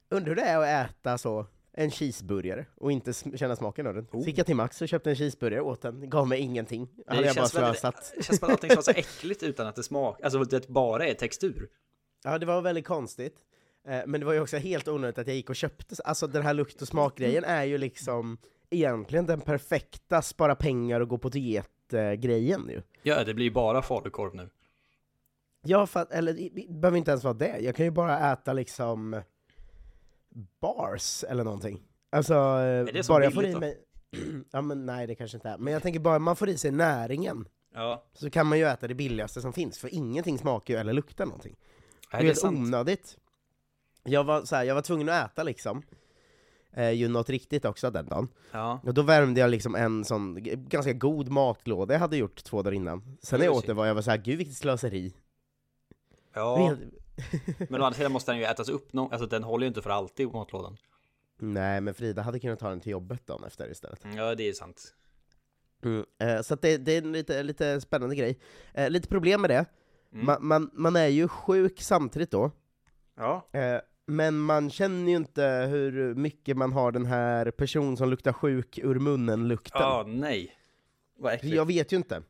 undrar 0.09 0.27
hur 0.29 0.35
det 0.35 0.41
är 0.41 0.57
att 0.85 0.89
äta 0.89 1.17
så 1.17 1.45
en 1.83 1.91
cheeseburgare 1.91 2.65
och 2.75 2.91
inte 2.91 3.11
sm- 3.11 3.37
känna 3.37 3.55
smaken 3.55 3.87
av 3.87 3.93
den. 3.93 4.07
Så 4.11 4.17
gick 4.17 4.37
jag 4.37 4.45
till 4.45 4.55
Max 4.55 4.81
och 4.81 4.87
köpte 4.89 5.09
en 5.09 5.15
cheeseburgare, 5.15 5.61
åt 5.61 5.81
den, 5.81 6.09
gav 6.09 6.27
mig 6.27 6.39
ingenting. 6.39 6.87
Det 7.07 7.15
hade 7.15 7.27
jag 7.27 7.35
bara 7.35 7.45
slösat. 7.47 8.13
Det 8.17 8.23
känns 8.23 8.39
som 8.39 8.45
att 8.45 8.51
allting 8.51 8.69
vara 8.69 8.81
så 8.81 8.91
äckligt 8.91 9.43
utan 9.43 9.67
att 9.67 9.75
det 9.75 9.83
smakar, 9.83 10.23
alltså 10.23 10.43
det 10.43 10.67
bara 10.67 11.05
är 11.07 11.13
textur. 11.13 11.69
Ja, 12.23 12.37
det 12.37 12.45
var 12.45 12.61
väldigt 12.61 12.85
konstigt. 12.87 13.35
Eh, 13.87 14.01
Men 14.07 14.19
det 14.19 14.25
var 14.25 14.33
ju 14.33 14.41
också 14.41 14.57
helt 14.57 14.87
onödigt 14.87 15.17
att 15.17 15.27
jag 15.27 15.35
gick 15.35 15.49
och 15.49 15.55
köpte, 15.55 15.95
alltså 16.05 16.27
den 16.27 16.43
här 16.43 16.53
lukt 16.53 16.81
och 16.81 16.87
smakgrejen 16.87 17.43
är 17.43 17.63
ju 17.63 17.77
liksom 17.77 18.37
egentligen 18.69 19.25
den 19.25 19.41
perfekta 19.41 20.21
spara 20.21 20.55
pengar 20.55 20.99
och 20.99 21.07
gå 21.07 21.17
på 21.17 21.29
diet-grejen 21.29 22.69
ju. 22.69 22.81
Ja, 23.03 23.23
det 23.23 23.33
blir 23.33 23.45
ju 23.45 23.51
bara 23.51 23.81
falukorv 23.81 24.35
nu. 24.35 24.49
Ja, 25.63 25.87
för 25.87 26.07
eller 26.11 26.33
det 26.33 26.69
behöver 26.69 26.97
inte 26.97 27.11
ens 27.11 27.23
vara 27.23 27.33
det, 27.33 27.57
jag 27.59 27.75
kan 27.75 27.85
ju 27.85 27.91
bara 27.91 28.31
äta 28.33 28.53
liksom 28.53 29.21
bars 30.61 31.23
eller 31.29 31.43
någonting. 31.43 31.81
Alltså, 32.09 32.33
är 32.33 32.93
det 32.93 33.03
så 33.03 33.13
bara 33.13 33.23
jag 33.23 33.33
får 33.33 33.45
i 33.45 33.51
då? 33.53 33.59
mig... 33.59 33.77
ja 34.51 34.61
men 34.61 34.85
nej 34.85 35.07
det 35.07 35.15
kanske 35.15 35.37
inte 35.37 35.49
är, 35.49 35.57
men 35.57 35.73
jag 35.73 35.81
tänker 35.83 35.99
bara 35.99 36.19
man 36.19 36.35
får 36.35 36.49
i 36.49 36.57
sig 36.57 36.71
näringen, 36.71 37.47
Ja, 37.73 38.05
så 38.13 38.29
kan 38.29 38.47
man 38.47 38.57
ju 38.59 38.65
äta 38.65 38.87
det 38.87 38.95
billigaste 38.95 39.41
som 39.41 39.53
finns, 39.53 39.79
för 39.79 39.93
ingenting 39.93 40.37
smakar 40.37 40.73
ju 40.73 40.79
eller 40.79 40.93
luktar 40.93 41.25
någonting. 41.25 41.55
Nej, 41.59 42.07
Det 42.11 42.17
är 42.17 42.23
helt 42.27 42.39
sant. 42.39 42.57
onödigt. 42.57 43.17
Jag 44.03 44.23
var, 44.23 44.41
så 44.41 44.55
här, 44.55 44.63
jag 44.63 44.75
var 44.75 44.81
tvungen 44.81 45.09
att 45.09 45.25
äta 45.31 45.43
liksom, 45.43 45.81
eh, 46.73 46.91
ju 46.91 47.07
något 47.07 47.29
riktigt 47.29 47.65
också 47.65 47.91
den 47.91 48.05
dagen. 48.05 48.27
Ja, 48.51 48.79
Och 48.83 48.93
då 48.93 49.01
värmde 49.01 49.39
jag 49.39 49.49
liksom 49.49 49.75
en 49.75 50.05
sån 50.05 50.37
ganska 50.69 50.93
god 50.93 51.29
matlåda 51.29 51.93
jag 51.93 51.99
hade 51.99 52.17
gjort 52.17 52.43
två 52.43 52.61
dagar 52.61 52.75
innan. 52.75 53.17
Sen 53.21 53.39
när 53.39 53.45
jag 53.45 53.55
åt 53.55 53.67
det 53.67 53.73
var 53.73 53.85
jag 53.85 53.95
var 53.95 54.01
såhär, 54.01 54.17
gud 54.17 54.37
vilket 54.37 54.55
slöseri. 54.57 55.13
ja. 56.33 56.75
Men 57.69 57.81
å 57.81 57.85
andra 57.85 57.97
sidan 57.97 58.11
måste 58.11 58.31
den 58.31 58.39
ju 58.39 58.45
ätas 58.45 58.69
upp 58.69 58.93
någon, 58.93 59.11
alltså 59.11 59.27
den 59.27 59.43
håller 59.43 59.63
ju 59.63 59.67
inte 59.67 59.81
för 59.81 59.89
alltid 59.89 60.29
i 60.29 60.31
matlådan. 60.31 60.77
Nej, 61.41 61.81
men 61.81 61.93
Frida 61.93 62.21
hade 62.21 62.39
kunnat 62.39 62.59
ta 62.59 62.69
den 62.69 62.79
till 62.79 62.91
jobbet 62.91 63.27
dagen 63.27 63.43
efter 63.43 63.71
istället. 63.71 63.99
Ja, 64.15 64.35
det 64.35 64.49
är 64.49 64.53
sant. 64.53 64.93
Mm. 65.83 66.05
Eh, 66.19 66.41
så 66.41 66.55
det, 66.55 66.77
det 66.77 66.91
är 66.93 66.97
en 67.01 67.11
lite, 67.11 67.43
lite 67.43 67.81
spännande 67.81 68.15
grej. 68.15 68.39
Eh, 68.73 68.89
lite 68.89 69.07
problem 69.07 69.41
med 69.41 69.49
det, 69.49 69.65
Mm. 70.13 70.25
man, 70.25 70.37
man, 70.47 70.69
man 70.73 70.95
är 70.95 71.07
ju 71.07 71.27
sjuk 71.27 71.81
samtidigt 71.81 72.31
då, 72.31 72.51
Ja, 73.17 73.47
eh, 73.51 73.79
men 74.07 74.39
man 74.39 74.69
känner 74.69 75.11
ju 75.11 75.17
inte 75.17 75.43
hur 75.69 76.15
mycket 76.15 76.57
man 76.57 76.71
har 76.73 76.91
den 76.91 77.05
här 77.05 77.51
person 77.51 77.97
som 77.97 78.09
luktar 78.09 78.33
sjuk 78.33 78.77
ur 78.77 78.99
munnen-lukten. 78.99 79.81
ja 79.81 80.03
nej. 80.07 80.51
För 81.21 81.29
äckligt. 81.29 81.55
jag 81.55 81.65
vet 81.65 81.91
ju 81.93 81.97
inte. 81.97 82.21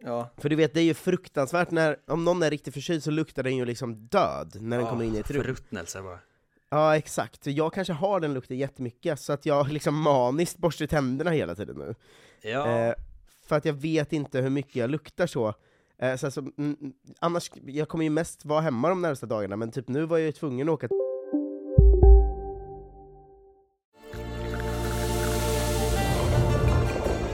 Ja, 0.00 0.30
För 0.36 0.48
du 0.48 0.56
vet, 0.56 0.74
det 0.74 0.80
är 0.80 0.84
ju 0.84 0.94
fruktansvärt 0.94 1.70
när, 1.70 1.96
om 2.06 2.24
någon 2.24 2.42
är 2.42 2.50
riktigt 2.50 2.74
förkyld 2.74 3.02
så 3.02 3.10
luktar 3.10 3.42
den 3.42 3.56
ju 3.56 3.64
liksom 3.64 3.94
död 4.06 4.56
när 4.60 4.76
den 4.76 4.86
Ja, 4.86 4.90
kommer 4.90 5.04
in 5.04 5.14
i 5.14 5.18
ett 5.18 5.30
rum. 5.30 5.42
Förruttnelse 5.42 6.02
bara. 6.02 6.18
Ja, 6.70 6.96
exakt. 6.96 7.44
Så 7.44 7.50
Jag 7.50 7.72
kanske 7.72 7.92
har 7.92 8.20
den 8.20 8.34
lukten 8.34 8.58
jättemycket, 8.58 9.20
så 9.20 9.32
att 9.32 9.46
jag 9.46 9.68
liksom 9.68 9.94
maniskt 10.02 10.58
borstar 10.58 10.86
tänderna 10.86 11.30
hela 11.30 11.54
tiden 11.54 11.76
nu. 11.76 11.94
Ja, 12.42 12.66
Eh, 12.68 12.94
för 13.46 13.56
att 13.56 13.64
jag 13.64 13.72
vet 13.74 14.12
inte 14.12 14.40
hur 14.40 14.50
mycket 14.50 14.76
jag 14.76 14.90
luktar 14.90 15.26
så. 15.26 15.54
Eh, 15.98 16.16
så 16.16 16.26
alltså, 16.26 16.44
annars, 17.18 17.50
jag 17.66 17.88
kommer 17.88 18.04
ju 18.04 18.10
mest 18.10 18.44
vara 18.44 18.60
hemma 18.60 18.88
de 18.88 19.02
närmsta 19.02 19.26
dagarna, 19.26 19.56
men 19.56 19.70
typ 19.70 19.88
nu 19.88 20.06
var 20.06 20.18
jag 20.18 20.26
ju 20.26 20.32
tvungen 20.32 20.68
att 20.68 20.72
åka 20.72 20.88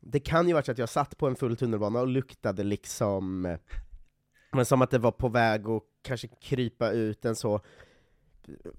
Det 0.00 0.20
kan 0.20 0.48
ju 0.48 0.54
varit 0.54 0.66
så 0.66 0.72
att 0.72 0.78
jag 0.78 0.88
satt 0.88 1.18
på 1.18 1.26
en 1.26 1.36
full 1.36 1.56
tunnelbana 1.56 2.00
och 2.00 2.06
luktade 2.08 2.64
liksom, 2.64 3.46
eh, 3.46 3.58
men 4.52 4.64
som 4.64 4.82
att 4.82 4.90
det 4.90 4.98
var 4.98 5.12
på 5.12 5.28
väg 5.28 5.68
att 5.68 5.82
kanske 6.02 6.28
krypa 6.28 6.90
ut 6.90 7.24
en 7.24 7.36
så 7.36 7.60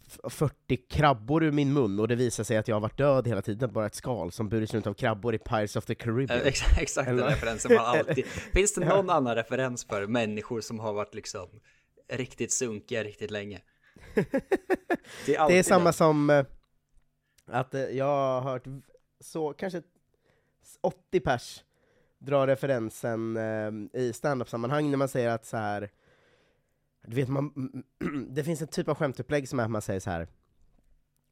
f- 0.08 0.20
40 0.34 0.78
krabbor 0.90 1.44
ur 1.44 1.52
min 1.52 1.74
mun 1.74 2.00
och 2.00 2.08
det 2.08 2.16
visar 2.16 2.44
sig 2.44 2.58
att 2.58 2.68
jag 2.68 2.76
har 2.76 2.82
varit 2.82 2.98
död 2.98 3.28
hela 3.28 3.42
tiden, 3.42 3.74
bara 3.74 3.86
ett 3.86 3.96
skal 3.96 4.32
som 4.32 4.50
burits 4.50 4.74
runt 4.74 4.88
av 4.88 4.94
krabbor 4.94 5.36
i 5.36 5.38
Pirates 5.38 5.76
of 5.76 5.86
the 5.86 5.96
Caribbean. 5.96 6.42
Eh, 6.42 6.48
Exakt, 6.48 6.78
exakt 6.82 7.08
den 7.08 7.18
Eller 7.20 7.30
referensen 7.30 7.76
man 7.76 7.86
alltid... 7.86 8.26
Finns 8.54 8.74
det 8.74 8.86
någon 8.86 9.10
annan 9.10 9.36
referens 9.36 9.86
för 9.86 10.08
människor 10.08 10.62
som 10.62 10.80
har 10.80 10.94
varit 10.94 11.16
liksom 11.16 11.48
riktigt 12.12 12.52
sunkiga 12.52 13.04
riktigt 13.04 13.32
länge? 13.32 13.62
Det 15.26 15.36
är, 15.36 15.48
Det 15.48 15.58
är 15.60 15.64
samma 15.64 15.84
den. 15.84 15.94
som 15.94 16.30
eh, 16.30 16.46
att 17.46 17.74
jag 17.92 18.06
har 18.06 18.42
hört 18.42 18.64
så 19.20 19.54
kanske 19.54 19.82
80 20.82 21.20
pers 21.20 21.64
dra 22.20 22.48
referensen 22.48 23.38
eh, 23.38 24.02
i 24.02 24.14
standup-sammanhang 24.14 24.90
när 24.92 24.98
man 24.98 25.08
säger 25.08 25.30
att 25.30 25.46
så 25.46 25.58
här. 25.58 25.90
Du 27.08 27.16
vet, 27.16 27.30
man, 27.30 27.74
det 28.30 28.44
finns 28.44 28.62
en 28.62 28.68
typ 28.68 28.88
av 28.88 28.96
skämtupplägg 28.96 29.50
som 29.50 29.60
är 29.60 29.64
att 29.64 29.72
man 29.72 29.82
säger 29.82 30.00
så 30.00 30.10
här. 30.10 30.28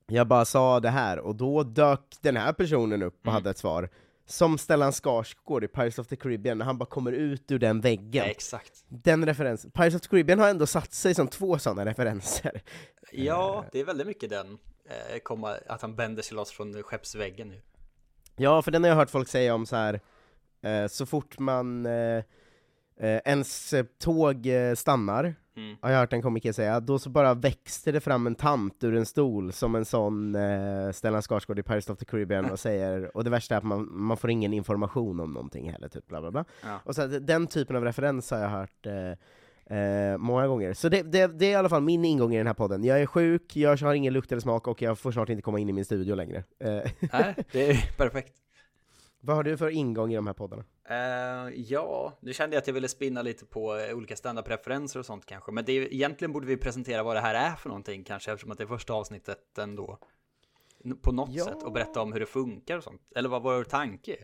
Jag 0.06 0.28
bara 0.28 0.46
sa 0.46 0.80
det 0.80 0.90
här, 0.90 1.20
och 1.20 1.36
då 1.36 1.64
dök 1.64 2.18
den 2.22 2.38
här 2.38 2.54
personen 2.54 3.02
upp 3.04 3.20
och 3.20 3.26
Mm. 3.28 3.34
hade 3.34 3.50
ett 3.50 3.58
svar. 3.58 3.90
Som 4.26 4.58
Stellan 4.58 4.92
Skarsgård 4.92 5.64
i 5.64 5.68
Pirates 5.68 6.00
of 6.00 6.08
the 6.08 6.16
Caribbean, 6.16 6.58
när 6.58 6.66
han 6.66 6.78
bara 6.78 6.86
kommer 6.86 7.12
ut 7.12 7.52
ur 7.52 7.60
den 7.60 7.82
väggen. 7.82 8.24
Ja, 8.26 8.32
exakt. 8.32 8.86
Den 8.88 9.26
referensen. 9.26 9.72
Pirates 9.72 9.96
of 9.96 10.02
the 10.02 10.08
Caribbean 10.08 10.40
har 10.40 10.50
ändå 10.50 10.66
satt 10.66 10.94
sig 10.94 11.16
som 11.16 11.28
två 11.28 11.60
sådana 11.60 11.86
referenser. 11.86 12.62
Ja, 13.12 13.66
det 13.72 13.80
är 13.80 13.86
väldigt 13.86 14.08
mycket 14.08 14.30
den. 14.30 14.58
Eh, 14.86 15.20
komma, 15.24 15.56
att 15.68 15.82
han 15.82 15.96
bänder 15.96 16.24
sig 16.24 16.36
loss 16.36 16.52
från 16.52 16.84
skeppsväggen 16.84 17.48
nu. 17.48 17.62
Ja, 18.38 18.62
för 18.62 18.72
den 18.72 18.84
har 18.84 18.90
jag 18.90 18.96
hört 18.96 19.10
folk 19.10 19.28
säga 19.28 19.54
om 19.56 19.66
så 19.66 19.76
här. 19.76 20.00
Eh, 20.62 20.88
så 20.88 21.06
fort 21.06 21.40
man 21.40 21.86
eh, 21.86 22.24
eh, 23.00 23.22
ens 23.26 23.74
tåg 24.00 24.48
stannar, 24.76 25.36
Mm. 25.58 25.78
har 25.82 25.92
jag 25.92 26.00
hört 26.00 26.14
en 26.14 26.22
komiker 26.22 26.52
säga, 26.52 26.80
då 26.80 27.00
så 27.00 27.10
bara 27.10 27.34
växer 27.34 27.94
det 27.94 28.00
fram 28.00 28.28
en 28.28 28.36
tant 28.36 28.84
ur 28.84 28.96
en 28.96 29.06
stol 29.06 29.54
som 29.54 29.76
en 29.76 29.86
sån 29.86 30.36
eh, 30.36 30.92
Stellan 30.92 31.22
Skarsgård 31.22 31.60
i 31.60 31.64
Pirates 31.64 31.90
of 31.90 31.98
the 31.98 32.06
Caribbean 32.06 32.52
och 32.52 32.60
säger, 32.60 33.18
och 33.18 33.24
det 33.24 33.30
värsta 33.30 33.54
är 33.56 33.58
att 33.58 33.64
man, 33.64 33.88
man 33.92 34.18
får 34.18 34.30
ingen 34.30 34.54
information 34.54 35.20
om 35.20 35.34
någonting 35.34 35.72
heller, 35.72 35.88
typ 35.88 36.08
bla 36.08 36.22
bla 36.22 36.32
bla. 36.32 36.46
Ja. 36.64 36.80
Och 36.84 36.96
så 36.96 37.02
att 37.02 37.28
den 37.28 37.48
typen 37.48 37.76
av 37.76 37.84
referens 37.84 38.32
har 38.32 38.38
jag 38.40 38.50
hört 38.50 38.86
eh, 38.86 38.94
eh, 39.70 40.18
många 40.18 40.48
gånger. 40.48 40.74
Så 40.74 40.90
det, 40.90 41.02
det, 41.02 41.28
det 41.28 41.46
är 41.46 41.52
i 41.52 41.56
alla 41.56 41.70
fall 41.70 41.82
min 41.84 42.06
ingång 42.06 42.34
i 42.34 42.38
den 42.38 42.48
här 42.48 42.54
podden. 42.54 42.84
Jag 42.84 43.02
är 43.02 43.06
sjuk, 43.06 43.56
jag 43.56 43.78
har 43.78 43.94
ingen 43.94 44.14
lukt 44.14 44.32
eller 44.32 44.40
smak 44.42 44.68
och 44.68 44.82
jag 44.82 45.00
får 45.00 45.12
snart 45.12 45.30
inte 45.30 45.42
komma 45.42 45.60
in 45.60 45.70
i 45.70 45.74
min 45.74 45.86
studio 45.86 46.16
längre. 46.16 46.44
Eh, 46.60 46.70
Nej, 47.14 47.36
det 47.52 47.70
är 47.70 47.98
perfekt. 47.98 48.34
vad 49.20 49.36
har 49.36 49.44
du 49.44 49.58
för 49.58 49.70
ingång 49.70 50.12
i 50.12 50.16
de 50.16 50.28
här 50.28 50.34
poddarna? 50.34 50.64
Eh, 50.90 51.54
ja, 51.56 52.18
nu 52.22 52.34
kände 52.34 52.56
jag 52.56 52.62
att 52.62 52.68
jag 52.68 52.74
ville 52.74 52.88
spinna 52.88 53.22
lite 53.22 53.46
på 53.46 53.78
eh, 53.78 53.96
olika 53.98 54.16
standup-referenser 54.16 55.00
och 55.00 55.06
sånt 55.06 55.26
kanske. 55.26 55.52
Men 55.52 55.66
det 55.66 55.72
är, 55.74 55.94
egentligen 55.94 56.32
borde 56.34 56.48
vi 56.48 56.58
presentera 56.58 57.04
vad 57.04 57.16
det 57.16 57.20
här 57.22 57.36
är 57.52 57.56
för 57.56 57.70
någonting 57.70 58.04
kanske, 58.04 58.32
eftersom 58.32 58.52
att 58.52 58.58
det 58.58 58.64
är 58.64 58.68
första 58.68 58.94
avsnittet 58.94 59.58
ändå. 59.58 59.98
På 61.02 61.12
något 61.12 61.30
Ja. 61.32 61.46
sätt, 61.46 61.64
och 61.64 61.72
berätta 61.72 62.02
om 62.02 62.14
hur 62.14 62.20
det 62.20 62.26
funkar 62.26 62.78
och 62.78 62.84
sånt. 62.84 63.02
Eller 63.16 63.30
vad 63.30 63.44
vår 63.44 63.64
tanke. 63.64 64.16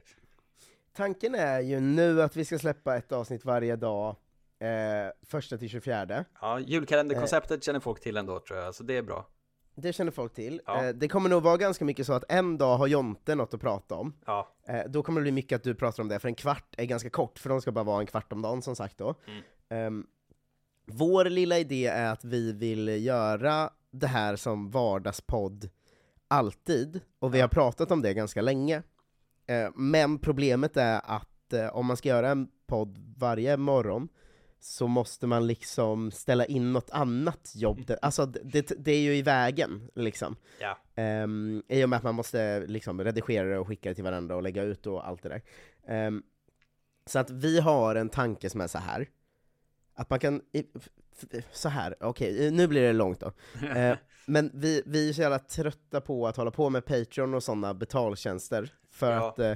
Tanken 0.96 1.36
är 1.36 1.60
ju 1.62 1.80
nu 1.80 2.22
att 2.22 2.36
vi 2.36 2.46
ska 2.46 2.60
släppa 2.60 2.96
ett 2.98 3.12
avsnitt 3.12 3.46
varje 3.46 3.76
dag, 3.76 4.16
eh, 4.64 5.12
första 5.26 5.58
till 5.58 5.70
24. 5.70 6.26
Ja, 6.42 6.60
julkalenderkonceptet 6.60 7.64
känner 7.64 7.80
folk 7.80 8.00
till 8.00 8.18
ändå 8.18 8.40
tror 8.40 8.60
jag, 8.60 8.76
så 8.76 8.84
det 8.84 8.98
är 8.98 9.04
bra. 9.04 9.28
Det 9.76 9.94
känner 9.94 10.12
folk 10.12 10.34
till. 10.34 10.62
Ja. 10.66 10.86
Eh, 10.86 10.90
det 10.90 11.08
kommer 11.08 11.30
nog 11.30 11.44
vara 11.44 11.58
ganska 11.58 11.86
mycket 11.86 12.06
så 12.06 12.14
att 12.14 12.24
en 12.30 12.58
dag 12.58 12.78
har 12.78 12.88
Jonte 12.88 13.36
något 13.36 13.54
att 13.54 13.62
prata 13.62 13.96
om. 13.96 14.14
Ja, 14.26 14.50
Eh, 14.68 14.84
då 14.90 15.04
kommer 15.04 15.22
det 15.22 15.24
bli 15.24 15.32
mycket 15.32 15.56
att 15.56 15.64
du 15.64 15.76
pratar 15.76 16.04
om 16.04 16.10
det, 16.10 16.20
för 16.20 16.28
en 16.28 16.36
kvart 16.36 16.76
är 16.78 16.86
ganska 16.86 17.10
kort, 17.10 17.40
för 17.40 17.50
de 17.50 17.62
ska 17.62 17.72
bara 17.72 17.84
vara 17.84 18.00
en 18.00 18.06
kvart 18.06 18.34
om 18.34 18.42
dagen 18.42 18.62
som 18.62 18.76
sagt 18.76 18.98
då. 18.98 19.16
Mm. 19.28 19.44
Ehm, 19.70 20.08
vår 20.86 21.26
lilla 21.26 21.58
idé 21.60 21.86
är 21.86 22.12
att 22.12 22.26
vi 22.26 22.52
vill 22.52 23.06
göra 23.06 23.70
det 23.92 24.08
här 24.08 24.36
som 24.36 24.72
vardagspodd 24.72 25.70
alltid, 26.28 27.02
och 27.20 27.36
vi 27.36 27.42
har 27.42 27.48
pratat 27.48 27.92
om 27.92 28.02
det 28.02 28.14
ganska 28.14 28.42
länge. 28.42 28.84
Eh, 29.48 29.70
men 29.76 30.20
problemet 30.20 30.78
är 30.78 31.02
att 31.04 31.54
eh, 31.54 31.76
om 31.76 31.86
man 31.86 31.98
ska 31.98 32.10
göra 32.10 32.30
en 32.30 32.48
podd 32.68 32.98
varje 33.18 33.58
morgon, 33.58 34.10
så 34.64 34.88
måste 34.88 35.28
man 35.28 35.48
liksom 35.48 36.12
ställa 36.12 36.46
in 36.46 36.74
något 36.74 36.90
annat 36.92 37.54
jobb, 37.56 37.86
där. 37.86 38.00
alltså 38.02 38.26
det, 38.26 38.72
det, 38.78 38.92
är 38.92 39.02
ju 39.02 39.16
i 39.16 39.22
vägen 39.22 39.90
liksom. 39.96 40.36
ja. 40.60 40.78
Um, 41.24 41.64
I 41.68 41.84
och 41.86 41.90
med 41.90 41.98
att 41.98 42.04
man 42.04 42.16
måste 42.16 42.60
liksom 42.68 43.04
redigera 43.04 43.48
det 43.50 43.60
och 43.60 43.68
skicka 43.68 43.90
det 43.90 43.96
till 43.96 44.04
varandra 44.04 44.36
och 44.36 44.44
lägga 44.44 44.64
ut 44.64 44.88
och 44.88 45.08
allt 45.08 45.24
det 45.24 45.30
där. 45.30 45.42
Ehm, 45.88 46.24
så 47.06 47.20
att 47.20 47.30
vi 47.30 47.60
har 47.60 47.96
en 47.96 48.10
tanke 48.10 48.50
som 48.50 48.62
är 48.62 48.68
så 48.68 48.78
här 48.78 49.10
att 49.96 50.10
man 50.10 50.20
kan, 50.20 50.42
så 51.52 51.70
här, 51.70 51.96
okej, 52.00 52.52
nu 52.52 52.68
blir 52.68 52.82
det 52.82 52.94
långt 52.94 53.20
då. 53.20 53.32
Eh, 53.76 53.98
men 54.26 54.52
vi, 54.54 54.84
vi 54.86 55.10
är 55.10 55.14
så 55.14 55.22
jävla 55.22 55.40
trötta 55.40 56.02
på 56.02 56.28
att 56.28 56.38
hålla 56.38 56.52
på 56.52 56.70
med 56.70 56.86
Patreon 56.86 57.34
och 57.34 57.44
sådana 57.44 57.74
betaltjänster, 57.74 58.74
för 58.92 59.12
Ja. 59.12 59.30
att 59.30 59.40
eh, 59.40 59.54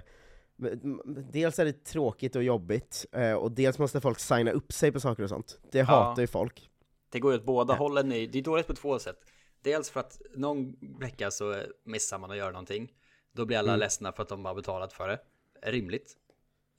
dels 1.31 1.59
är 1.59 1.65
det 1.65 1.83
tråkigt 1.85 2.35
och 2.35 2.43
jobbigt, 2.43 3.05
eh, 3.11 3.33
och 3.33 3.51
dels 3.51 3.79
måste 3.79 4.01
folk 4.01 4.19
signa 4.19 4.51
upp 4.51 4.73
sig 4.73 4.91
på 4.91 4.99
saker 4.99 5.23
och 5.23 5.29
sånt. 5.29 5.59
Det 5.71 5.81
hatar 5.81 6.21
ju 6.21 6.27
folk. 6.27 6.69
Det 7.09 7.19
går 7.19 7.31
ju 7.31 7.37
åt 7.39 7.45
båda 7.45 7.73
Ja. 7.73 7.77
hållen, 7.77 8.11
i- 8.11 8.27
det 8.27 8.39
är 8.39 8.43
dåligt 8.43 8.67
på 8.67 8.73
två 8.73 8.99
sätt. 8.99 9.17
Dels 9.61 9.89
för 9.89 9.99
att 9.99 10.21
någon 10.35 10.75
vecka 10.99 11.31
så 11.31 11.55
missar 11.83 12.17
man 12.19 12.31
att 12.31 12.37
göra 12.37 12.51
någonting. 12.51 12.93
Då 13.31 13.45
blir 13.45 13.57
alla 13.57 13.71
Mm. 13.71 13.79
ledsna 13.79 14.11
för 14.11 14.23
att 14.23 14.29
de 14.29 14.45
har 14.45 14.55
betalat 14.55 14.93
för 14.93 15.07
det. 15.07 15.19
Rimligt. 15.61 16.17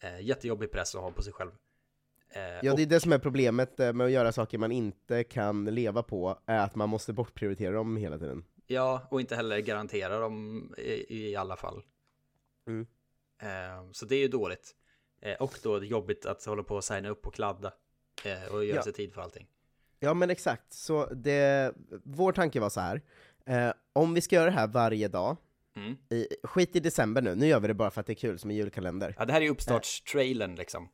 Eh, 0.02 0.20
jättejobbig 0.20 0.73
press 0.73 0.94
att 0.94 1.00
ha 1.02 1.11
på 1.11 1.23
sig 1.23 1.32
själv. 1.32 1.50
Eh, 2.30 2.40
Ja, 2.42 2.70
och- 2.73 2.76
det 2.76 2.82
är 2.82 2.87
det 2.87 3.00
som 3.00 3.12
är 3.12 3.18
problemet 3.18 3.80
eh, 3.80 3.92
med 3.92 4.04
att 4.04 4.11
göra 4.11 4.32
saker 4.32 4.58
man 4.58 4.73
inte 4.73 5.25
kan 5.25 5.64
leva 5.64 6.02
på, 6.02 6.38
är 6.47 6.58
att 6.58 6.75
man 6.75 6.88
måste 6.88 7.12
bortprioritera 7.12 7.73
dem 7.73 7.97
hela 7.97 8.18
tiden. 8.18 8.44
Ja, 8.66 9.06
och 9.11 9.20
inte 9.20 9.37
heller 9.37 9.58
garantera 9.58 10.18
dem 10.18 10.68
i, 10.78 11.28
i 11.30 11.37
alla 11.37 11.56
fall. 11.56 11.82
Mm. 12.66 12.87
Eh, 13.42 13.90
så 13.92 14.07
det 14.07 14.14
är 14.16 14.21
ju 14.21 14.28
dåligt. 14.28 14.75
Eh, 15.23 15.35
och 15.35 15.59
då 15.62 15.85
jobbigt 15.85 16.26
att 16.26 16.45
hålla 16.45 16.62
på 16.62 16.75
och 16.76 16.85
signa 16.85 17.09
upp 17.09 17.26
och 17.26 17.35
kladda. 17.35 17.73
Eh, 18.25 18.54
och 18.54 18.64
göra 18.64 18.76
Ja. 18.76 18.83
sig 18.83 18.92
tid 18.92 19.12
för 19.14 19.21
allting. 19.21 19.47
Ja 20.00 20.14
men 20.14 20.30
exakt, 20.30 20.73
så 20.73 21.07
det, 21.07 21.73
vår 22.04 22.33
tanke 22.33 22.61
var 22.61 22.71
så 22.71 22.80
här. 22.80 23.02
Eh, 23.47 23.73
om 23.92 24.14
vi 24.14 24.21
ska 24.21 24.37
göra 24.37 24.45
det 24.45 24.50
här 24.57 24.66
varje 24.66 25.09
dag, 25.09 25.37
Mm. 25.76 25.97
i, 26.11 26.26
skit 26.42 26.76
i 26.76 26.80
december 26.80 27.23
nu, 27.23 27.35
nu 27.35 27.47
gör 27.47 27.61
vi 27.61 27.68
det 27.68 27.75
bara 27.75 27.90
för 27.90 28.00
att 28.00 28.07
det 28.07 28.12
är 28.12 28.14
kul 28.14 28.38
som 28.38 28.50
en 28.50 28.57
julkalender. 28.57 29.14
Ja, 29.18 29.25
det 29.25 29.33
här 29.33 29.40
är 29.40 29.50
uppstartstrailern 29.50 30.54
liksom. 30.54 30.88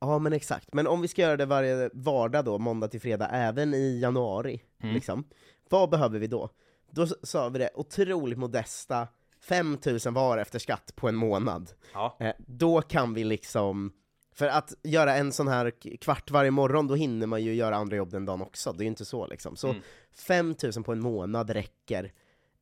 Ja 0.00 0.18
men 0.18 0.32
exakt, 0.32 0.72
men 0.72 0.86
om 0.86 1.00
vi 1.02 1.08
ska 1.08 1.22
göra 1.22 1.36
det 1.36 1.46
varje 1.46 1.90
vardag 1.92 2.44
då, 2.44 2.58
måndag 2.58 2.88
till 2.88 3.00
fredag, 3.00 3.28
även 3.28 3.74
i 3.74 4.00
januari, 4.00 4.62
Mm. 4.82 4.94
liksom, 4.94 5.24
vad 5.68 5.90
behöver 5.90 6.18
vi 6.18 6.26
då? 6.26 6.50
Då 6.90 7.06
sa 7.06 7.48
vi 7.48 7.58
det 7.58 7.70
otroligt 7.74 8.38
modesta 8.38 9.08
5000 9.42 10.14
var 10.14 10.38
efter 10.38 10.58
skatt 10.58 10.92
på 10.96 11.08
en 11.08 11.14
månad. 11.14 11.70
Ja, 11.94 12.16
Eh, 12.20 12.32
då 12.38 12.82
kan 12.82 13.14
vi 13.14 13.24
liksom, 13.24 13.92
för 14.34 14.46
att 14.46 14.74
göra 14.82 15.14
en 15.16 15.32
sån 15.32 15.48
här 15.48 15.72
kvart 16.00 16.30
varje 16.30 16.50
morgon, 16.50 16.86
då 16.86 16.94
hinner 16.94 17.26
man 17.26 17.42
ju 17.42 17.54
göra 17.54 17.76
andra 17.76 17.96
jobb 17.96 18.10
den 18.10 18.24
dagen 18.24 18.42
också, 18.42 18.72
det 18.72 18.82
är 18.82 18.84
ju 18.84 18.88
inte 18.88 19.04
så 19.04 19.26
liksom. 19.26 19.56
Så 19.56 19.68
Mm. 19.68 19.82
5000 20.14 20.82
på 20.82 20.92
en 20.92 21.00
månad 21.00 21.50
räcker 21.50 22.12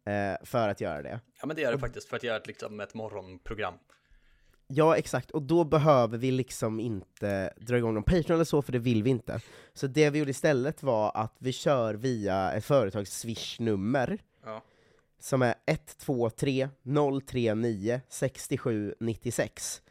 eh, 0.06 0.44
för 0.46 0.68
att 0.68 0.80
göra 0.80 1.02
det. 1.02 1.20
ja 1.40 1.46
men 1.46 1.56
det 1.56 1.62
gör 1.62 1.72
det 1.72 1.78
faktiskt 1.78 2.08
för 2.08 2.16
att 2.16 2.22
göra 2.22 2.36
ett, 2.36 2.46
liksom, 2.46 2.80
ett 2.80 2.94
morgonprogram. 2.94 3.74
Ja, 4.72 4.96
exakt, 4.96 5.30
och 5.30 5.42
då 5.42 5.64
behöver 5.64 6.18
vi 6.18 6.30
liksom 6.30 6.80
inte 6.80 7.52
dra 7.60 7.78
igång 7.78 7.94
någon 7.94 8.02
Patreon 8.02 8.34
eller 8.34 8.44
så, 8.44 8.62
för 8.62 8.72
det 8.72 8.78
vill 8.78 9.02
vi 9.02 9.10
inte. 9.10 9.40
Så 9.72 9.86
det 9.86 10.10
vi 10.10 10.18
gjorde 10.18 10.30
istället 10.30 10.82
var 10.82 11.12
att 11.14 11.34
vi 11.38 11.52
kör 11.52 11.94
via 11.94 12.52
ett 12.52 12.64
företags 12.64 13.18
swish-nummer, 13.20 14.18
Ja. 14.44 14.62
Som 15.20 15.42
är 15.42 15.54
123 15.66 16.68
039 17.28 18.00
67 18.08 18.94
96. 19.00 19.82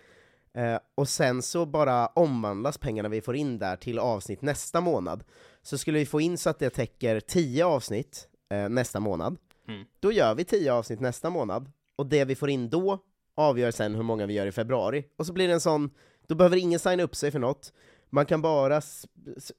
Eh, 0.53 0.79
och 0.95 1.09
sen 1.09 1.41
så 1.41 1.65
bara 1.65 2.07
omvandlas 2.07 2.77
pengarna 2.77 3.09
vi 3.09 3.21
får 3.21 3.35
in 3.35 3.59
där 3.59 3.75
till 3.75 3.99
avsnitt 3.99 4.41
nästa 4.41 4.81
månad. 4.81 5.23
Så 5.61 5.77
skulle 5.77 5.99
vi 5.99 6.05
få 6.05 6.21
in 6.21 6.37
så 6.37 6.49
att 6.49 6.59
det 6.59 6.69
täcker 6.69 7.19
10 7.19 7.65
avsnitt 7.65 8.27
eh, 8.49 8.69
nästa 8.69 8.99
månad, 8.99 9.37
Mm. 9.67 9.85
då 9.99 10.11
gör 10.11 10.35
vi 10.35 10.43
10 10.45 10.73
avsnitt 10.73 10.99
nästa 10.99 11.29
månad, 11.29 11.71
och 11.95 12.05
det 12.05 12.25
vi 12.25 12.35
får 12.35 12.49
in 12.49 12.69
då 12.69 12.99
avgör 13.35 13.71
sen 13.71 13.95
hur 13.95 14.03
många 14.03 14.25
vi 14.25 14.33
gör 14.33 14.45
i 14.47 14.51
februari. 14.51 15.05
Och 15.17 15.25
så 15.25 15.33
blir 15.33 15.47
det 15.47 15.53
en 15.53 15.61
sån, 15.61 15.89
då 16.27 16.35
behöver 16.35 16.57
ingen 16.57 16.79
signa 16.79 17.03
upp 17.03 17.15
sig 17.15 17.31
för 17.31 17.39
något, 17.39 17.73
man 18.09 18.25
kan 18.25 18.41
bara 18.41 18.81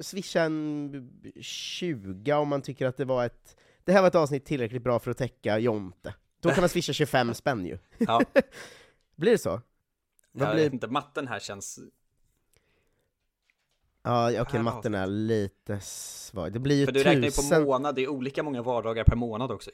swisha 0.01 0.43
en 0.43 1.11
20 1.41 2.33
om 2.33 2.49
man 2.49 2.63
tycker 2.63 2.87
att 2.87 2.97
det 2.97 3.05
var 3.05 3.25
ett 3.27 3.57
det 3.91 3.95
här 3.95 4.01
var 4.01 4.09
ett 4.09 4.15
avsnitt 4.15 4.45
tillräckligt 4.45 4.83
bra 4.83 4.99
för 4.99 5.11
att 5.11 5.17
täcka 5.19 5.59
Jonte. 5.59 6.15
Då 6.41 6.51
kan 6.51 6.61
man 6.61 6.69
swisha 6.69 6.93
25 6.93 7.35
spänn 7.35 7.67
ju. 7.67 7.79
Ja, 7.99 8.23
Blir 9.17 9.33
det 9.33 9.39
så? 9.39 9.61
Vad 10.33 10.49
jag 10.49 10.55
blir- 10.55 10.65
vet 10.65 10.73
inte, 10.73 10.87
matten 10.89 11.29
här 11.29 11.39
känns... 11.41 11.79
Ja, 14.03 14.29
okej, 14.31 14.45
Per 14.53 14.63
matten 14.63 14.95
är 14.95 15.07
lite 15.07 15.81
svag. 15.81 16.53
Det 16.53 16.59
blir 16.59 16.77
ju 16.77 16.85
För 16.87 16.93
du 16.93 17.03
räknar 17.03 17.25
ju 17.25 17.31
tusen... 17.31 17.63
på 17.63 17.67
månad, 17.71 17.95
det 17.95 18.03
är 18.03 18.09
olika 18.09 18.43
många 18.43 18.63
vardagar 18.63 19.05
per 19.05 19.17
månad 19.17 19.51
också. 19.51 19.71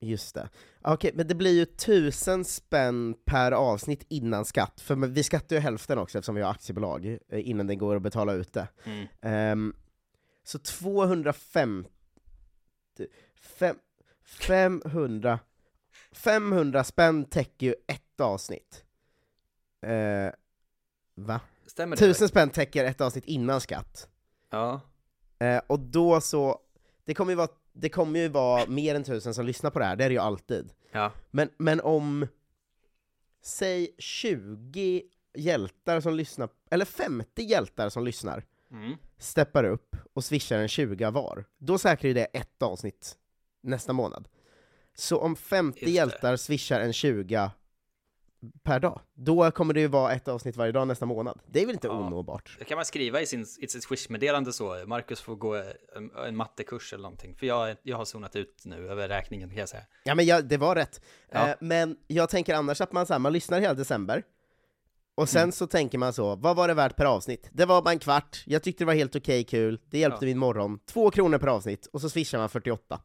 Just 0.00 0.34
det. 0.34 0.48
Okej, 0.82 1.10
men 1.14 1.28
det 1.28 1.34
blir 1.34 1.52
ju 1.52 1.64
tusen 1.64 2.44
spänn 2.44 3.14
per 3.24 3.52
avsnitt 3.52 4.06
innan 4.08 4.44
skatt, 4.44 4.80
för 4.80 4.94
vi 4.96 5.22
skattar 5.22 5.56
ju 5.56 5.60
hälften 5.62 5.98
också 5.98 6.18
eftersom 6.18 6.34
vi 6.34 6.42
har 6.42 6.50
aktiebolag, 6.50 7.06
eh, 7.06 7.48
innan 7.48 7.66
det 7.66 7.74
går 7.76 7.96
att 7.96 8.02
betala 8.02 8.32
ut 8.32 8.52
det. 8.52 8.68
Mm. 8.84 9.06
Ehm, 9.20 9.74
så 10.44 10.58
250 10.58 11.88
fem, 13.40 13.76
500, 14.24 15.38
500 16.12 16.84
spänn 16.84 17.24
täcker 17.24 17.66
ju 17.66 17.74
ett 17.86 18.20
avsnitt. 18.20 18.84
Eh, 19.86 20.32
va? 21.14 21.40
Stämmer 21.66 21.96
det? 21.96 22.00
Tusen 22.00 22.28
spänn 22.28 22.50
täcker 22.50 22.84
ett 22.84 23.00
avsnitt 23.00 23.24
innan 23.24 23.60
skatt. 23.60 24.08
Ja. 24.50 24.80
Eh, 25.38 25.60
och 25.66 25.80
då 25.80 26.20
så, 26.20 26.60
det 27.04 27.14
kommer 27.14 27.32
ju 27.32 27.36
vara, 27.36 27.48
det 27.72 27.88
kommer 27.88 28.20
ju 28.20 28.28
vara 28.28 28.66
mer 28.66 28.94
än 28.94 29.04
tusen 29.04 29.34
som 29.34 29.46
lyssnar 29.46 29.70
på 29.70 29.78
det 29.78 29.84
här, 29.84 29.96
det 29.96 30.04
är 30.04 30.08
det 30.08 30.14
ju 30.14 30.20
alltid. 30.20 30.72
Ja. 30.92 31.12
Men, 31.30 31.50
men 31.56 31.80
om, 31.80 32.26
säg 33.42 33.94
20 33.98 35.02
hjältar 35.34 36.00
som 36.00 36.14
lyssnar, 36.14 36.48
eller 36.70 36.84
50 36.84 37.42
hjältar 37.42 37.88
som 37.88 38.04
lyssnar, 38.04 38.44
Mm. 38.72 38.96
steppar 39.18 39.64
upp 39.64 39.96
och 40.12 40.24
swishar 40.24 40.58
en 40.58 40.68
20 40.68 41.10
var, 41.10 41.44
då 41.58 41.78
säkrar 41.78 42.08
ju 42.08 42.14
det 42.14 42.24
ett 42.24 42.62
avsnitt 42.62 43.18
nästa 43.62 43.92
månad. 43.92 44.28
Så 44.94 45.18
om 45.18 45.36
50 45.36 45.78
Just 45.78 45.84
det. 45.86 45.90
hjältar 45.90 46.36
swishar 46.36 46.80
en 46.80 46.92
20 46.92 47.50
per 48.62 48.80
dag, 48.80 49.00
då 49.14 49.50
kommer 49.50 49.74
det 49.74 49.80
ju 49.80 49.86
vara 49.86 50.12
ett 50.12 50.28
avsnitt 50.28 50.56
varje 50.56 50.72
dag 50.72 50.88
nästa 50.88 51.06
månad. 51.06 51.40
Det 51.46 51.62
är 51.62 51.66
väl 51.66 51.74
inte 51.74 51.86
Ja. 51.86 51.92
onåbart? 52.06 52.56
Det 52.58 52.64
kan 52.64 52.76
man 52.76 52.84
skriva 52.84 53.20
i 53.20 53.26
sin, 53.26 53.40
i 53.60 53.68
sitt 53.68 53.82
Swish-meddelande 53.84 54.52
så, 54.52 54.84
Marcus 54.86 55.20
får 55.20 55.36
gå 55.36 55.54
en, 55.96 56.10
en 56.26 56.36
mattekurs 56.36 56.92
eller 56.92 57.02
någonting. 57.02 57.34
För 57.36 57.46
jag, 57.46 57.76
jag 57.82 57.96
har 57.96 58.04
zonat 58.04 58.36
ut 58.36 58.62
nu 58.64 58.88
över 58.88 59.08
räkningen 59.08 59.48
kan 59.48 59.58
jag 59.58 59.68
säga. 59.68 59.82
Ja 60.04 60.14
men 60.14 60.26
jag, 60.26 60.44
det 60.48 60.56
var 60.56 60.74
rätt. 60.74 61.00
Ja. 61.30 61.48
Eh, 61.48 61.54
men 61.60 61.96
jag 62.06 62.28
tänker 62.30 62.54
annars 62.54 62.80
att 62.80 62.92
man, 62.92 63.06
så 63.06 63.14
här, 63.14 63.18
man 63.18 63.32
lyssnar 63.32 63.60
hela 63.60 63.74
december, 63.74 64.22
och 65.14 65.28
sen 65.28 65.42
Mm. 65.42 65.52
så 65.52 65.66
tänker 65.66 65.98
man 65.98 66.12
så, 66.12 66.36
vad 66.36 66.56
var 66.56 66.68
det 66.68 66.74
värt 66.74 66.96
per 66.96 67.04
avsnitt? 67.04 67.48
Det 67.52 67.64
var 67.64 67.82
bara 67.82 67.92
en 67.92 67.98
kvart, 67.98 68.42
jag 68.46 68.62
tyckte 68.62 68.84
det 68.84 68.86
var 68.86 68.94
helt 68.94 69.16
okej 69.16 69.44
kul, 69.44 69.80
det 69.90 69.98
hjälpte 69.98 70.24
Ja. 70.24 70.28
min 70.28 70.38
morgon, 70.38 70.78
två 70.86 71.10
kronor 71.10 71.38
per 71.38 71.46
avsnitt, 71.48 71.86
och 71.86 72.00
så 72.00 72.10
swishar 72.10 72.38
man 72.38 72.48
48. 72.48 73.00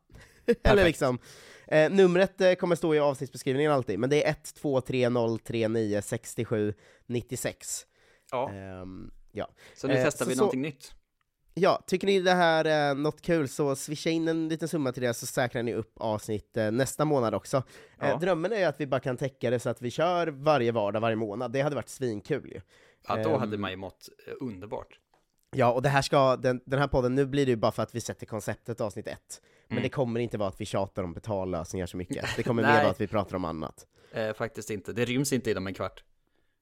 Eller 0.63 0.83
liksom, 0.83 1.19
eh, 1.67 1.91
numret 1.91 2.41
eh, 2.41 2.53
kommer 2.53 2.75
stå 2.75 2.95
i 2.95 2.99
avsnittsbeskrivningen 2.99 3.71
alltid, 3.71 3.99
men 3.99 4.09
det 4.09 4.25
är 4.25 4.31
1, 4.31 4.53
2, 4.55 4.81
3, 4.81 5.09
0, 5.09 5.39
3, 5.39 5.67
9, 5.67 6.01
67, 6.01 6.73
96. 7.05 7.85
Ja, 8.31 8.51
Ehm, 8.51 9.11
ja. 9.31 9.49
så 9.75 9.87
nu 9.87 9.93
eh, 9.93 10.03
testar 10.05 10.25
så- 10.25 10.29
vi 10.29 10.35
så- 10.35 10.41
någonting 10.41 10.61
nytt. 10.61 10.91
Ja, 11.57 11.83
tycker 11.87 12.07
ni 12.07 12.19
det 12.21 12.31
här 12.31 12.65
är 12.65 12.95
något 12.95 13.21
kul 13.21 13.47
så 13.47 13.75
swisha 13.75 14.09
in 14.09 14.27
en 14.27 14.47
liten 14.49 14.67
summa 14.67 14.91
till 14.91 15.03
det 15.03 15.13
så 15.13 15.25
säkrar 15.25 15.63
ni 15.63 15.73
upp 15.73 15.93
avsnitt 15.99 16.57
eh, 16.57 16.71
nästa 16.71 17.05
månad 17.05 17.33
också. 17.35 17.63
Ja. 17.99 18.05
Eh, 18.05 18.19
drömmen 18.19 18.51
är 18.53 18.57
ju 18.57 18.63
att 18.63 18.79
vi 18.81 18.87
bara 18.87 18.99
kan 18.99 19.17
täcka 19.17 19.49
det 19.49 19.59
så 19.59 19.69
att 19.69 19.81
vi 19.81 19.91
kör 19.91 20.27
varje 20.27 20.71
vardag, 20.71 20.99
varje 20.99 21.15
månad. 21.15 21.51
Det 21.51 21.61
hade 21.61 21.75
varit 21.75 21.89
svinkul 21.89 22.49
ju. 22.51 22.61
Ja, 23.07 23.23
då 23.23 23.29
Ehm. 23.29 23.39
hade 23.39 23.57
man 23.57 23.71
ju 23.71 23.77
mått 23.77 24.09
eh, 24.27 24.33
underbart. 24.41 24.99
Ja, 25.55 25.71
och 25.71 25.81
det 25.81 25.89
här 25.89 26.01
ska, 26.01 26.35
den, 26.35 26.61
den 26.65 26.79
här 26.79 26.87
podden, 26.87 27.15
nu 27.15 27.25
blir 27.25 27.45
det 27.45 27.49
ju 27.49 27.55
bara 27.55 27.71
för 27.71 27.83
att 27.83 27.95
vi 27.95 28.01
sätter 28.01 28.25
konceptet 28.25 28.81
avsnitt 28.81 29.07
ett. 29.07 29.41
Men 29.67 29.77
Mm. 29.77 29.83
det 29.83 29.89
kommer 29.89 30.19
inte 30.19 30.37
vara 30.37 30.49
att 30.49 30.61
vi 30.61 30.65
tjatar 30.65 31.03
om 31.03 31.13
betallösningar 31.13 31.85
så 31.85 31.97
mycket. 31.97 32.25
Det 32.35 32.43
kommer 32.43 32.63
mer 32.73 32.81
vara 32.81 32.89
att 32.91 33.01
vi 33.01 33.07
pratar 33.07 33.35
om 33.35 33.45
annat. 33.45 33.87
Eh, 34.11 34.33
faktiskt 34.33 34.69
inte, 34.69 34.93
det 34.93 35.05
ryms 35.05 35.33
inte 35.33 35.51
inom 35.51 35.67
en 35.67 35.73
kvart. 35.73 36.03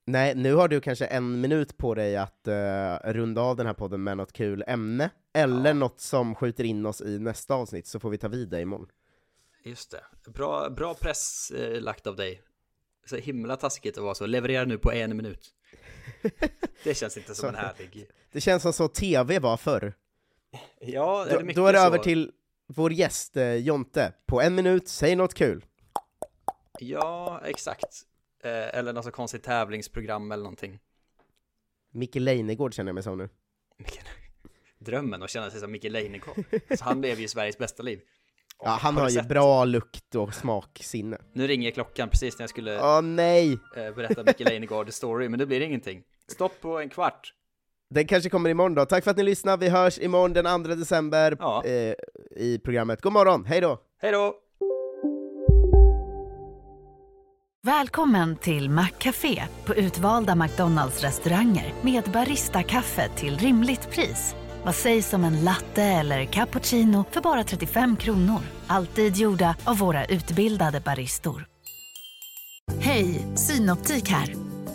Nej, 0.05 0.35
nu 0.35 0.53
har 0.53 0.67
du 0.67 0.81
kanske 0.81 1.05
en 1.05 1.41
minut 1.41 1.77
på 1.77 1.95
dig 1.95 2.17
att 2.17 2.47
eh, 2.47 2.95
runda 3.03 3.41
av 3.41 3.55
den 3.55 3.65
här 3.65 3.73
podden 3.73 4.03
med 4.03 4.17
något 4.17 4.33
kul 4.33 4.63
ämne, 4.67 5.09
eller 5.33 5.69
Ja. 5.69 5.73
något 5.73 5.99
som 5.99 6.35
skjuter 6.35 6.63
in 6.63 6.85
oss 6.85 7.01
i 7.01 7.19
nästa 7.19 7.53
avsnitt, 7.55 7.87
så 7.87 7.99
får 7.99 8.09
vi 8.09 8.17
ta 8.17 8.27
vid 8.27 8.49
det 8.49 8.61
imorgon. 8.61 8.87
Just 9.63 9.91
det. 9.91 10.31
Bra, 10.31 10.69
bra 10.69 10.93
press 10.93 11.51
eh, 11.51 11.81
lagt 11.81 12.07
av 12.07 12.15
dig. 12.15 12.41
Så 13.05 13.15
himla 13.15 13.55
taskigt 13.55 13.97
att 13.97 14.03
vara 14.03 14.15
så. 14.15 14.25
Leverera 14.25 14.65
nu 14.65 14.77
på 14.77 14.91
en 14.91 15.17
minut. 15.17 15.49
Det 16.83 16.93
känns 16.97 17.17
inte 17.17 17.35
som 17.35 17.41
Så- 17.41 17.47
en 17.47 17.55
härlig... 17.55 18.07
Det 18.31 18.41
känns 18.41 18.63
som 18.63 18.73
så 18.73 18.87
tv 18.87 19.39
var 19.39 19.57
förr. 19.57 19.93
Ja, 20.79 21.25
Då, 21.25 21.31
eller 21.31 21.43
mycket 21.43 21.55
då 21.55 21.67
är 21.67 21.73
det 21.73 21.79
så. 21.79 21.85
över 21.85 21.97
till 21.97 22.31
vår 22.75 22.93
gäst 22.93 23.37
eh, 23.37 23.55
Jonte. 23.55 24.13
På 24.25 24.41
en 24.41 24.55
minut, 24.55 24.87
säg 24.87 25.15
något 25.15 25.33
kul. 25.33 25.65
Ja, 26.79 27.41
exakt. 27.45 28.01
Eh, 28.43 28.77
eller 28.77 28.93
något 28.93 29.05
så 29.05 29.11
konstigt 29.11 29.43
tävlingsprogram 29.43 30.31
eller 30.31 30.43
någonting. 30.43 30.79
Micke 31.91 32.15
Leijnegård 32.15 32.73
känner 32.73 32.89
jag 32.89 32.93
mig 32.93 33.03
som 33.03 33.17
nu. 33.17 33.29
Drömmen 34.79 35.23
att 35.23 35.29
känna 35.29 35.51
sig 35.51 35.59
som 35.59 35.71
Micke 35.71 35.83
Leijnegård. 35.83 36.45
Så 36.77 36.83
han 36.83 37.01
lever 37.01 37.21
ju 37.21 37.27
Sveriges 37.27 37.57
bästa 37.57 37.83
liv. 37.83 38.01
Ja, 38.63 38.69
han 38.69 38.95
har, 38.95 39.03
du 39.05 39.09
ju 39.09 39.19
sett? 39.19 39.27
bra 39.27 39.65
lukt 39.65 40.15
och 40.15 40.33
smaksinne. 40.33 41.17
Nu 41.33 41.47
ringer 41.47 41.71
klockan 41.71 42.09
precis 42.09 42.37
när 42.37 42.43
jag 42.43 42.49
skulle 42.49 42.81
Åh 42.81 43.01
nej! 43.01 43.53
eh, 43.53 43.95
berätta 43.95 44.23
Micke 44.23 44.39
Leijnegård 44.39 44.93
story, 44.93 45.29
men 45.29 45.39
det 45.39 45.45
blir 45.45 45.61
ingenting. 45.61 46.03
Stopp 46.27 46.61
på 46.61 46.79
en 46.79 46.89
kvart. 46.89 47.33
Den 47.93 48.07
kanske 48.07 48.29
kommer 48.29 48.49
imorgon 48.49 48.75
då. 48.75 48.85
Tack 48.85 49.03
för 49.03 49.11
att 49.11 49.17
ni 49.17 49.23
lyssnade, 49.23 49.65
vi 49.65 49.69
hörs 49.71 49.99
imorgon 49.99 50.33
den 50.33 50.63
2 50.63 50.75
december 50.75 51.37
Ja. 51.39 51.63
eh, 51.65 51.93
i 52.35 52.59
programmet. 52.63 53.01
God 53.01 53.13
morgon, 53.13 53.45
hej 53.45 53.61
då! 53.61 53.77
Hej 54.01 54.11
då! 54.11 54.33
Välkommen 57.65 58.35
till 58.35 58.69
Maccafé 58.69 59.43
på 59.65 59.75
utvalda 59.75 60.35
McDonalds 60.35 61.01
restauranger 61.01 61.73
med 61.81 62.03
Baristakaffe 62.03 63.09
till 63.15 63.37
rimligt 63.37 63.89
pris. 63.91 64.35
Vad 64.65 64.75
sägs 64.75 65.13
om 65.13 65.23
en 65.23 65.43
latte 65.43 65.83
eller 65.83 66.25
cappuccino 66.25 67.05
för 67.11 67.21
bara 67.21 67.43
35 67.43 67.95
kronor? 67.97 68.39
Alltid 68.67 69.15
gjorda 69.15 69.55
av 69.63 69.77
våra 69.77 70.05
utbildade 70.05 70.79
baristor. 70.79 71.45
Hej, 72.79 73.25
Synoptik 73.35 74.09
här. 74.09 74.42